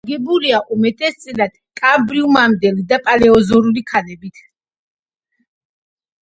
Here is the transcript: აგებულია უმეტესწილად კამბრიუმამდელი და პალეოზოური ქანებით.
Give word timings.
აგებულია 0.07 0.59
უმეტესწილად 0.75 1.53
კამბრიუმამდელი 1.81 2.87
და 2.93 2.99
პალეოზოური 3.09 3.85
ქანებით. 3.93 4.43